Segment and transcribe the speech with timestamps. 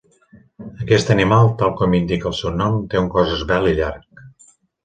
[0.85, 4.27] Aquest animal, tal com indica el seu nom, té un cos esvelt i llarg.